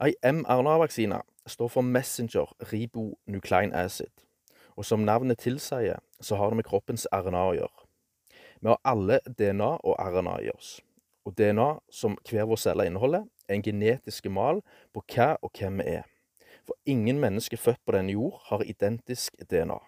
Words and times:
Ei 0.00 0.14
mRNA-vaksine 0.24 1.20
står 1.46 1.68
for 1.68 1.84
Messenger 1.84 2.54
ribonuclein 2.72 3.74
acid, 3.76 4.22
og 4.76 4.84
som 4.84 5.02
navnet 5.04 5.38
tilsier, 5.38 5.98
så 6.20 6.36
har 6.36 6.48
det 6.48 6.56
med 6.56 6.64
kroppens 6.64 7.04
RNA 7.12 7.42
å 7.50 7.56
gjøre. 7.58 7.84
Vi 8.60 8.70
har 8.70 8.80
alle 8.84 9.18
DNA 9.26 9.68
og 9.84 10.00
RNA 10.00 10.38
i 10.46 10.48
oss, 10.54 10.70
og 11.28 11.36
DNA, 11.36 11.68
som 11.92 12.16
hver 12.30 12.48
vår 12.48 12.62
celle 12.64 12.88
inneholder, 12.88 13.28
er 13.48 13.58
en 13.58 13.66
genetisk 13.66 14.30
mal 14.32 14.62
på 14.96 15.04
hva 15.12 15.34
og 15.42 15.52
hvem 15.60 15.84
vi 15.84 15.98
er. 15.98 16.08
For 16.64 16.80
ingen 16.88 17.20
mennesker 17.20 17.60
født 17.60 17.84
på 17.84 17.98
denne 17.98 18.16
jord 18.16 18.40
har 18.48 18.64
identisk 18.64 19.36
DNA. 19.52 19.78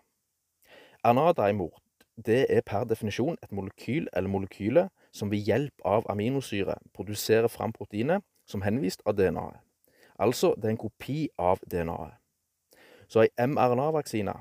RNA 1.08 1.26
derimot, 1.40 1.80
det 2.20 2.44
er 2.52 2.60
per 2.60 2.84
definisjon 2.84 3.40
et 3.40 3.52
molekyl 3.52 4.12
eller 4.12 4.28
molekyler 4.28 4.92
som 5.08 5.32
ved 5.32 5.48
hjelp 5.48 5.88
av 5.88 6.04
aminosyre 6.12 6.76
produserer 6.92 7.48
fram 7.48 7.72
proteinet 7.72 8.20
som 8.44 8.60
henvist 8.60 9.00
av 9.08 9.16
DNA-et. 9.16 9.71
Altså, 10.22 10.54
det 10.56 10.70
er 10.70 10.76
en 10.76 10.84
kopi 10.84 11.26
av 11.38 11.60
DNA-et. 11.66 12.18
Så 13.10 13.26
ei 13.26 13.46
mRNA-vaksine 13.50 14.38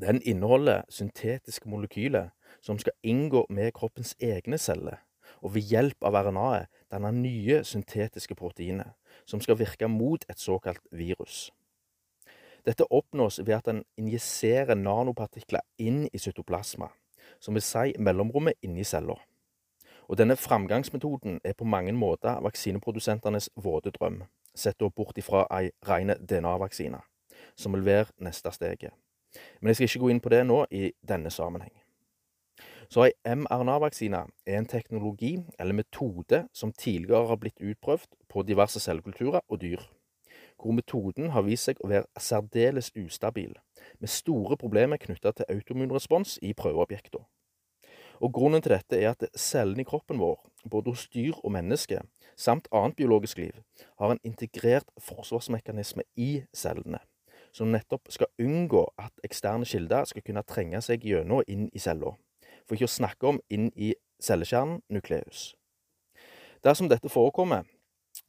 den 0.00 0.22
inneholder 0.24 0.86
syntetiske 0.88 1.68
molekyler 1.68 2.30
som 2.62 2.78
skal 2.78 2.94
inngå 3.02 3.46
med 3.50 3.72
kroppens 3.76 4.14
egne 4.20 4.58
celler, 4.58 5.02
og 5.42 5.54
ved 5.54 5.66
hjelp 5.68 6.06
av 6.06 6.16
RNA-et 6.16 6.70
danne 6.92 7.10
nye 7.16 7.60
syntetiske 7.64 8.36
proteiner, 8.38 8.94
som 9.26 9.40
skal 9.40 9.58
virke 9.58 9.88
mot 9.88 10.24
et 10.30 10.40
såkalt 10.40 10.80
virus. 10.90 11.50
Dette 12.64 12.86
oppnås 12.90 13.40
ved 13.42 13.54
at 13.54 13.68
en 13.68 13.82
injiserer 13.98 14.78
nanopartikler 14.78 15.66
inn 15.78 16.06
i 16.12 16.18
cytoplasma, 16.18 16.88
som 17.40 17.58
vil 17.58 17.64
si 17.66 17.92
mellomrommet 17.98 18.62
inni 18.62 18.84
cella. 18.86 19.18
Og 20.12 20.18
denne 20.18 20.36
framgangsmetoden 20.36 21.40
er 21.44 21.52
på 21.52 21.64
mange 21.64 21.92
måter 21.92 22.40
vaksineprodusentenes 22.44 23.46
våte 23.56 23.90
drøm, 23.90 24.18
sett 24.54 24.76
da 24.80 24.90
bort 24.92 25.16
ifra 25.16 25.46
ei 25.56 25.70
ren 25.88 26.12
DNA-vaksine, 26.20 27.00
som 27.56 27.72
vil 27.72 27.86
være 27.86 28.12
neste 28.20 28.52
steget. 28.52 28.92
Men 29.60 29.72
jeg 29.72 29.76
skal 29.76 29.88
ikke 29.88 30.02
gå 30.04 30.12
inn 30.12 30.20
på 30.20 30.34
det 30.34 30.42
nå 30.44 30.58
i 30.68 30.90
denne 31.08 31.32
sammenheng. 31.32 31.72
Så 32.92 33.06
ei 33.06 33.16
mRNA-vaksine 33.24 34.22
er 34.44 34.60
en 34.60 34.68
teknologi 34.68 35.32
eller 35.58 35.80
metode 35.80 36.44
som 36.52 36.76
tidligere 36.76 37.32
har 37.32 37.40
blitt 37.40 37.64
utprøvd 37.64 38.12
på 38.28 38.44
diverse 38.44 38.84
cellekulturer 38.84 39.40
og 39.48 39.64
dyr, 39.64 39.80
hvor 40.60 40.76
metoden 40.76 41.32
har 41.32 41.48
vist 41.48 41.70
seg 41.70 41.80
å 41.80 41.88
være 41.88 42.20
særdeles 42.20 42.92
ustabil, 43.00 43.56
med 43.96 44.12
store 44.12 44.60
problemer 44.60 45.00
knytta 45.00 45.32
til 45.32 45.56
autoimmunrespons 45.56 46.36
i 46.42 46.52
prøveobjekter. 46.52 47.24
Og 48.22 48.30
Grunnen 48.30 48.62
til 48.62 48.70
dette 48.70 48.98
er 49.02 49.16
at 49.16 49.24
cellene 49.34 49.82
i 49.82 49.86
kroppen 49.86 50.20
vår, 50.22 50.36
både 50.70 50.92
hos 50.94 51.08
dyr 51.10 51.34
og 51.42 51.50
mennesker, 51.56 52.04
samt 52.38 52.68
annet 52.72 52.94
biologisk 52.96 53.40
liv, 53.42 53.56
har 53.98 54.12
en 54.14 54.20
integrert 54.24 54.86
forsvarsmekanisme 55.02 56.04
i 56.16 56.44
cellene, 56.54 57.00
som 57.52 57.72
nettopp 57.74 58.12
skal 58.14 58.30
unngå 58.38 58.84
at 58.98 59.26
eksterne 59.26 59.66
kilder 59.66 60.06
skal 60.06 60.22
kunne 60.22 60.44
trenge 60.46 60.80
seg 60.86 61.02
gjennom 61.02 61.42
inn 61.50 61.66
i 61.74 61.82
cella, 61.82 62.14
for 62.62 62.78
ikke 62.78 62.86
å 62.86 62.94
snakke 62.94 63.32
om 63.32 63.42
inn 63.50 63.72
i 63.74 63.90
cellekjernen, 64.22 64.84
nukleus. 64.86 65.56
Dersom 66.62 66.86
dette 66.86 67.10
forekommer, 67.10 67.66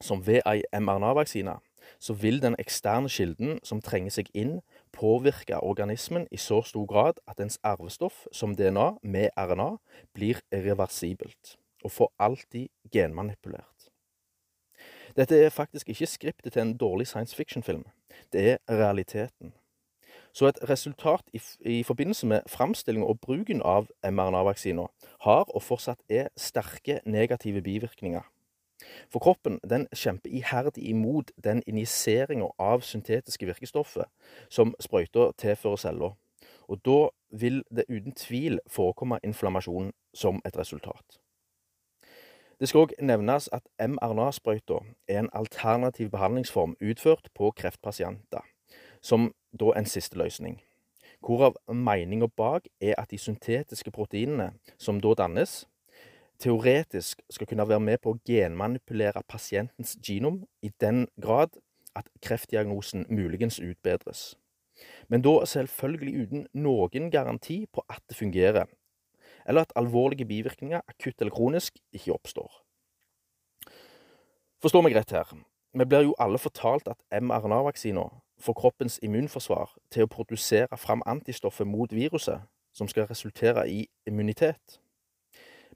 som 0.01 0.25
ved 0.25 0.41
ei 0.49 0.63
mRNA-vaksine, 0.73 1.59
så 1.99 2.13
vil 2.17 2.41
den 2.41 2.55
eksterne 2.57 3.11
kilden 3.13 3.59
som 3.63 3.81
trenger 3.81 4.17
seg 4.17 4.33
inn, 4.33 4.57
påvirke 4.93 5.59
organismen 5.59 6.27
i 6.31 6.37
så 6.37 6.61
stor 6.61 6.85
grad 6.85 7.19
at 7.27 7.39
ens 7.39 7.59
arvestoff, 7.63 8.25
som 8.31 8.55
DNA 8.55 8.91
med 9.03 9.29
RNA, 9.37 9.77
blir 10.13 10.39
reversibelt 10.53 11.57
og 11.83 11.91
for 11.91 12.13
alltid 12.19 12.67
genmanipulert. 12.91 13.89
Dette 15.17 15.37
er 15.37 15.49
faktisk 15.49 15.89
ikke 15.89 16.05
skriptet 16.05 16.53
til 16.53 16.61
en 16.61 16.77
dårlig 16.77 17.07
science 17.07 17.35
fiction-film. 17.35 17.83
Det 18.33 18.49
er 18.51 18.57
realiteten. 18.69 19.53
Så 20.33 20.47
et 20.47 20.69
resultat 20.69 21.21
i, 21.33 21.41
i 21.59 21.83
forbindelse 21.83 22.27
med 22.27 22.41
framstillinga 22.47 23.05
og 23.05 23.19
bruken 23.19 23.61
av 23.61 23.89
mRNA-vaksiner 24.03 24.87
har 25.21 25.43
og 25.43 25.61
fortsatt 25.61 26.01
er 26.09 26.31
sterke 26.37 26.99
negative 27.05 27.61
bivirkninger 27.61 28.21
for 29.09 29.19
kroppen 29.19 29.59
den 29.69 29.87
kjemper 29.95 30.29
iherdig 30.29 30.83
imot 30.89 31.31
den 31.43 31.63
injiseringa 31.67 32.49
av 32.59 32.81
syntetiske 32.81 33.45
virkestoffer 33.45 34.09
som 34.49 34.75
sprøyta 34.79 35.31
tilfører 35.37 35.81
cella, 35.85 36.13
og 36.67 36.85
da 36.85 36.99
vil 37.31 37.63
det 37.75 37.85
uten 37.89 38.15
tvil 38.17 38.59
forekomme 38.67 39.19
inflammasjon 39.23 39.91
som 40.13 40.41
et 40.45 40.57
resultat. 40.57 41.19
Det 42.59 42.69
skal 42.69 42.85
òg 42.85 42.93
nevnes 43.01 43.49
at 43.51 43.65
mRNA-sprøyta 43.81 44.77
er 45.09 45.19
en 45.19 45.31
alternativ 45.33 46.11
behandlingsform 46.13 46.75
utført 46.81 47.27
på 47.35 47.51
kreftpasienter, 47.51 48.45
som 49.01 49.33
da 49.59 49.73
en 49.75 49.89
siste 49.89 50.17
løsning. 50.17 50.61
Hvorav 51.19 51.55
meninga 51.67 52.27
bak 52.27 52.67
er 52.81 52.95
at 52.97 53.11
de 53.11 53.17
syntetiske 53.17 53.91
proteinene 53.91 54.53
som 54.77 55.01
da 55.01 55.13
dannes, 55.17 55.65
teoretisk 56.43 57.21
skal 57.29 57.47
kunne 57.47 57.67
være 57.69 57.79
med 57.79 58.01
på 58.03 58.13
å 58.13 58.19
genmanipulere 58.27 59.23
pasientens 59.27 59.95
genom 60.03 60.41
i 60.61 60.71
den 60.83 61.05
grad 61.21 61.55
at 61.95 62.09
kreftdiagnosen 62.25 63.05
muligens 63.09 63.59
utbedres. 63.63 64.33
Men 65.07 65.23
da 65.23 65.43
selvfølgelig 65.47 66.13
uten 66.23 66.47
noen 66.53 67.11
garanti 67.13 67.63
på 67.71 67.85
at 67.89 68.01
det 68.09 68.17
fungerer, 68.17 68.67
eller 69.47 69.61
at 69.61 69.75
alvorlige 69.75 70.25
bivirkninger, 70.25 70.81
akutt 70.87 71.21
eller 71.21 71.31
kronisk, 71.31 71.79
ikke 71.93 72.13
oppstår. 72.13 72.51
Forstå 74.63 74.81
meg 74.81 74.95
rett 74.95 75.11
her. 75.11 75.31
Vi 75.73 75.85
blir 75.85 76.07
jo 76.07 76.15
alle 76.19 76.39
fortalt 76.39 76.87
at 76.87 77.21
mRNA-vaksiner 77.21 78.19
får 78.39 78.59
kroppens 78.59 78.99
immunforsvar 79.03 79.75
til 79.91 80.05
å 80.05 80.11
produsere 80.11 80.77
fram 80.77 81.03
antistoffet 81.05 81.67
mot 81.67 81.91
viruset, 81.91 82.43
som 82.73 82.87
skal 82.87 83.07
resultere 83.09 83.67
i 83.69 83.85
immunitet. 84.07 84.79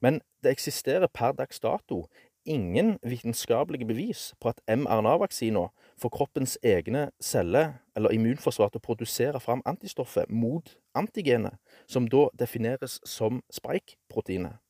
Men 0.01 0.21
det 0.43 0.53
eksisterer 0.53 1.07
per 1.07 1.31
dags 1.37 1.59
dato 1.59 2.05
ingen 2.47 2.99
vitenskapelige 3.03 3.85
bevis 3.85 4.33
på 4.39 4.49
at 4.49 4.61
mRNA-vaksiner 4.67 5.67
får 5.97 6.09
kroppens 6.09 6.57
egne 6.63 7.09
celler 7.19 7.73
eller 7.95 8.13
immunforsvar 8.15 8.71
til 8.71 8.79
å 8.79 8.87
produsere 8.87 9.39
fram 9.43 9.61
antistoffet 9.65 10.29
mot 10.29 10.77
antigenet, 10.95 11.59
som 11.87 12.07
da 12.07 12.27
defineres 12.39 12.99
som 13.05 13.41
spike-proteinet. 13.51 14.61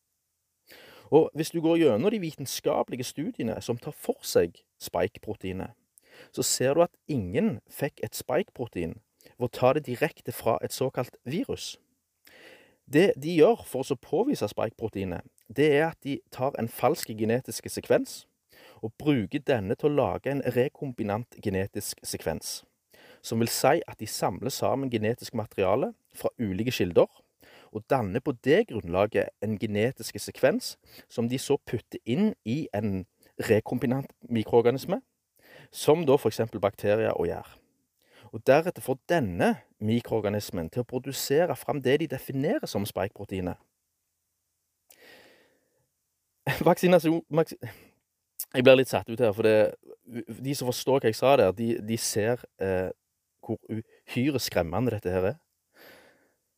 Og 1.11 1.29
hvis 1.35 1.53
du 1.53 1.61
går 1.61 1.77
gjennom 1.77 2.11
de 2.11 2.19
vitenskapelige 2.19 3.03
studiene 3.03 3.61
som 3.61 3.77
tar 3.77 3.95
for 3.95 4.19
seg 4.25 4.57
spike-proteinet, 4.81 5.71
så 6.33 6.43
ser 6.43 6.73
du 6.73 6.83
at 6.83 6.95
ingen 7.07 7.59
fikk 7.69 8.01
et 8.03 8.17
spike-protein 8.17 8.97
ved 9.37 9.47
å 9.47 9.53
ta 9.53 9.73
det 9.77 9.85
direkte 9.85 10.33
fra 10.33 10.57
et 10.65 10.73
såkalt 10.73 11.15
virus. 11.23 11.77
Det 12.87 13.11
de 13.19 13.37
gjør 13.37 13.63
for 13.67 13.85
å 13.85 13.99
påvise 14.01 14.47
spike-proteinet, 14.49 15.23
det 15.55 15.67
er 15.77 15.89
at 15.89 15.99
de 16.03 16.19
tar 16.31 16.55
en 16.59 16.69
falsk 16.69 17.11
genetisk 17.17 17.69
sekvens 17.71 18.25
og 18.83 18.93
bruker 18.99 19.41
denne 19.41 19.75
til 19.75 19.89
å 19.89 19.97
lage 19.97 20.31
en 20.31 20.43
rekombinant 20.55 21.37
genetisk 21.43 22.01
sekvens. 22.05 22.63
Som 23.21 23.41
vil 23.41 23.49
si 23.51 23.81
at 23.87 23.99
de 23.99 24.07
samler 24.07 24.53
sammen 24.53 24.91
genetisk 24.93 25.33
materiale 25.33 25.93
fra 26.15 26.29
ulike 26.39 26.71
kilder, 26.71 27.07
og 27.71 27.83
danner 27.89 28.21
på 28.23 28.31
det 28.45 28.67
grunnlaget 28.69 29.33
en 29.43 29.57
genetisk 29.59 30.19
sekvens 30.21 30.75
som 31.09 31.27
de 31.29 31.39
så 31.41 31.57
putter 31.57 31.99
inn 32.05 32.33
i 32.45 32.67
en 32.73 33.05
rekombinant 33.49 34.11
mikroorganisme, 34.29 35.01
som 35.71 36.05
da 36.07 36.15
f.eks. 36.15 36.45
bakterier 36.61 37.17
og 37.17 37.27
gjær 37.27 37.57
og 38.33 38.43
deretter 38.47 38.83
får 38.83 38.99
denne 39.09 39.53
mikroorganismen 39.83 40.69
til 40.73 40.83
å 40.83 40.87
produsere 40.87 41.55
fram 41.55 41.81
det 41.83 41.99
de 42.01 42.09
definerer 42.11 42.67
som 42.69 42.85
spike-proteinet. 42.87 43.57
Vaksinasjon 46.67 47.23
Jeg 48.53 48.63
blir 48.63 48.77
litt 48.77 48.91
satt 48.91 49.09
ut 49.09 49.19
her, 49.19 49.33
for 49.35 49.43
det, 49.43 49.73
de 50.27 50.53
som 50.55 50.69
forstår 50.69 51.01
hva 51.01 51.11
jeg 51.11 51.17
sa 51.17 51.33
der, 51.39 51.51
de, 51.55 51.67
de 51.83 51.97
ser 51.99 52.43
eh, 52.63 52.89
hvor 53.43 53.59
uhyre 53.71 54.39
skremmende 54.39 54.93
dette 54.95 55.11
her 55.11 55.33
er. 55.33 55.35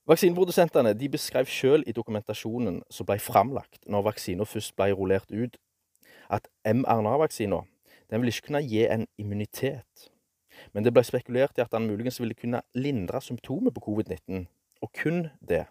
Vaksineprodusentene 0.09 0.93
de 0.97 1.09
beskrev 1.09 1.49
selv 1.49 1.87
i 1.87 1.93
dokumentasjonen 1.93 2.81
som 2.89 3.07
ble 3.09 3.19
framlagt 3.21 3.83
når 3.85 4.07
vaksina 4.09 4.45
først 4.45 4.75
ble 4.77 4.91
rullert 4.93 5.33
ut, 5.33 5.57
at 6.29 6.45
mRNA-vaksina 6.65 7.63
vil 8.09 8.31
ikke 8.31 8.49
kunne 8.49 8.65
gi 8.65 8.85
en 8.89 9.05
immunitet 9.21 10.09
men 10.73 10.85
det 10.85 10.93
ble 10.93 11.03
spekulert 11.05 11.57
i 11.57 11.63
at 11.63 11.73
den 11.73 11.87
muligens 11.89 12.19
ville 12.21 12.37
kunne 12.37 12.61
lindre 12.77 13.21
symptomer 13.23 13.73
på 13.75 13.83
covid-19, 13.87 14.45
og 14.81 14.91
kun 15.01 15.27
det. 15.39 15.65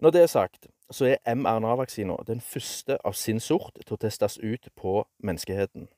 Når 0.00 0.12
det 0.12 0.22
er 0.22 0.32
sagt, 0.32 0.68
så 0.90 1.06
er 1.10 1.34
mRNA-vaksina 1.34 2.16
den 2.26 2.40
første 2.40 2.98
av 3.04 3.14
sin 3.18 3.40
sort 3.40 3.78
til 3.82 3.96
å 3.96 4.00
testes 4.00 4.38
ut 4.38 4.68
på 4.78 5.00
menneskeheten, 5.18 5.88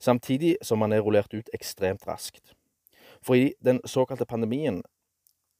samtidig 0.00 0.56
som 0.62 0.78
man 0.78 0.92
er 0.92 1.02
rullert 1.02 1.34
ut 1.34 1.50
ekstremt 1.54 2.06
raskt. 2.06 2.54
For 3.24 3.34
i 3.34 3.54
den 3.64 3.80
såkalte 3.84 4.26
pandemien, 4.26 4.82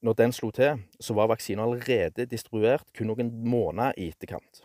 når 0.04 0.12
den 0.12 0.32
slo 0.32 0.50
til, 0.50 0.82
så 1.00 1.14
var 1.14 1.30
vaksinen 1.32 1.64
allerede 1.64 2.26
distribuert 2.28 2.92
kun 2.94 3.08
noen 3.08 3.30
måneder 3.48 3.96
i 3.96 4.10
etterkant. 4.12 4.64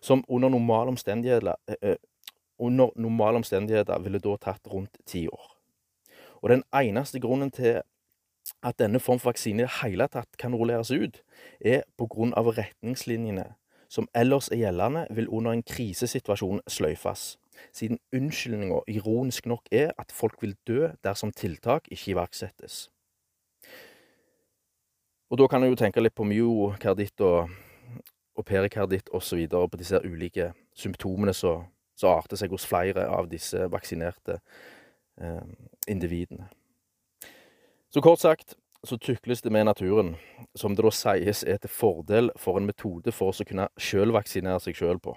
Som 0.00 0.24
under 0.28 0.48
normale 0.52 0.92
omstendigheter, 0.92 1.56
under 2.58 2.90
normale 2.96 3.40
omstendigheter 3.40 3.98
ville 4.04 4.20
da 4.20 4.36
tatt 4.36 4.68
rundt 4.68 4.98
ti 5.06 5.26
år. 5.28 5.46
Og 6.42 6.52
den 6.52 6.62
eneste 6.74 7.20
grunnen 7.20 7.50
til 7.50 7.80
at 8.62 8.78
denne 8.78 9.00
form 9.00 9.18
for 9.18 9.30
vaksine 9.30 9.62
i 9.62 9.66
det 9.66 9.74
hele 9.82 10.08
tatt 10.12 10.38
kan 10.38 10.54
rulleres 10.54 10.90
ut, 10.90 11.22
er 11.60 11.82
av 12.36 12.52
retningslinjene 12.56 13.54
som 13.88 14.08
ellers 14.14 14.48
er 14.50 14.56
gjeldende, 14.56 15.06
vil 15.10 15.28
under 15.28 15.52
en 15.52 15.62
krisesituasjon 15.62 16.60
sløyfes, 16.68 17.36
siden 17.72 17.98
unnskyldninga 18.14 18.80
ironisk 18.88 19.46
nok 19.46 19.68
er 19.70 19.92
at 19.98 20.12
folk 20.12 20.42
vil 20.42 20.56
dø 20.66 20.90
dersom 21.04 21.32
tiltak 21.32 21.88
ikke 21.90 22.10
iverksettes. 22.10 22.90
Og 25.30 25.38
da 25.38 25.46
kan 25.46 25.62
en 25.62 25.72
jo 25.72 25.78
tenke 25.78 26.02
litt 26.02 26.14
på 26.14 26.26
myokarditt 26.26 27.20
og, 27.26 27.50
og 28.36 28.44
perikarditt 28.46 29.10
osv., 29.14 29.46
på 29.48 29.78
disse 29.80 30.00
ulike 30.04 30.52
symptomene 30.74 31.34
som 31.34 31.66
arter 32.06 32.38
seg 32.38 32.52
hos 32.54 32.66
flere 32.68 33.08
av 33.10 33.26
disse 33.30 33.66
vaksinerte 33.72 34.38
eh, 35.18 35.42
individene. 35.88 36.46
Så 37.90 38.02
kort 38.02 38.20
sagt 38.20 38.56
så 38.86 38.98
tykles 38.98 39.42
det 39.42 39.50
med 39.50 39.66
naturen, 39.66 40.14
som 40.54 40.74
det 40.74 40.84
da 40.84 40.90
sies 40.94 41.42
er 41.46 41.58
til 41.62 41.70
fordel 41.72 42.30
for 42.38 42.58
en 42.58 42.66
metode 42.68 43.12
for 43.14 43.32
oss 43.32 43.42
å 43.42 43.46
kunne 43.46 43.68
sjølvaksinere 43.78 44.62
seg 44.62 44.78
sjøl 44.78 45.00
på. 45.02 45.16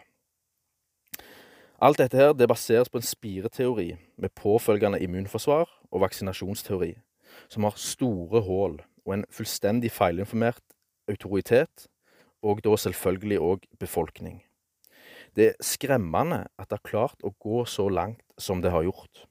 Alt 1.79 2.01
dette 2.01 2.17
her 2.19 2.33
det 2.35 2.49
baseres 2.51 2.89
på 2.91 2.99
en 2.99 3.07
spireteori 3.07 3.93
med 4.19 4.33
påfølgende 4.35 4.99
immunforsvar 4.99 5.69
og 5.89 6.03
vaksinasjonsteori, 6.03 6.91
som 7.47 7.63
har 7.63 7.79
store 7.79 8.41
hull 8.43 8.75
og 9.05 9.15
en 9.15 9.25
fullstendig 9.31 9.91
feilinformert 9.95 10.63
autoritet, 11.09 11.87
og 12.43 12.61
da 12.63 12.75
selvfølgelig 12.75 13.39
òg 13.39 13.65
befolkning. 13.79 14.41
Det 15.35 15.51
er 15.51 15.63
skremmende 15.63 16.45
at 16.57 16.69
det 16.69 16.79
har 16.79 16.89
klart 16.89 17.23
å 17.23 17.33
gå 17.39 17.63
så 17.65 17.87
langt 17.89 18.23
som 18.37 18.61
det 18.61 18.73
har 18.73 18.85
gjort. 18.87 19.28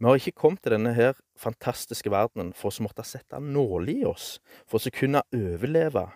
Vi 0.00 0.06
har 0.06 0.14
ikke 0.16 0.32
kommet 0.32 0.62
til 0.64 0.72
denne 0.72 0.94
her 0.96 1.12
fantastiske 1.36 2.10
verdenen 2.10 2.54
for 2.56 2.72
å 2.72 2.84
måtte 2.86 3.04
sette 3.04 3.36
nåler 3.36 3.90
i 3.92 4.04
oss, 4.08 4.38
for 4.64 4.80
å 4.80 4.92
kunne 4.96 5.20
overleve. 5.36 6.06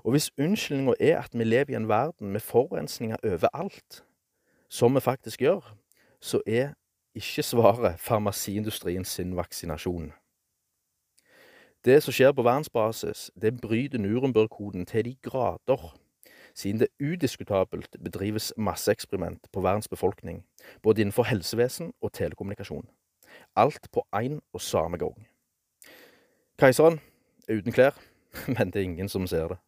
Og 0.00 0.14
hvis 0.14 0.30
unnskyldninga 0.40 0.94
er 0.96 1.18
at 1.20 1.36
vi 1.36 1.44
lever 1.44 1.74
i 1.74 1.76
en 1.76 1.90
verden 1.90 2.32
med 2.32 2.40
forurensninger 2.40 3.20
overalt, 3.20 4.00
som 4.72 4.96
vi 4.96 5.04
faktisk 5.04 5.44
gjør, 5.44 5.74
så 6.24 6.40
er 6.46 6.72
ikke 7.14 7.44
svaret 7.44 8.00
farmasiindustrien 8.00 9.04
sin 9.04 9.36
vaksinasjon. 9.36 10.14
Det 11.84 11.98
som 12.00 12.16
skjer 12.16 12.32
på 12.32 12.48
verdensbasis, 12.48 13.28
det 13.36 13.58
bryter 13.60 14.00
Nuremberg-koden 14.00 14.88
til 14.88 15.04
de 15.04 15.14
grader 15.20 15.92
siden 16.54 16.80
det 16.80 16.88
udiskutabelt 17.00 17.96
bedrives 18.04 18.52
masseeksperiment 18.56 19.46
på 19.52 19.60
verdens 19.60 19.88
befolkning, 19.88 20.44
både 20.82 21.00
innenfor 21.00 21.22
helsevesen 21.22 21.92
og 22.00 22.12
telekommunikasjon. 22.12 22.88
Alt 23.56 23.88
på 23.92 24.06
én 24.16 24.40
og 24.52 24.60
samme 24.60 24.96
gang. 24.96 25.28
Keiseren 26.58 27.00
er 27.48 27.56
uten 27.56 27.72
klær, 27.72 27.96
men 28.58 28.70
det 28.70 28.76
er 28.76 28.84
ingen 28.84 29.08
som 29.08 29.26
ser 29.26 29.48
det. 29.48 29.58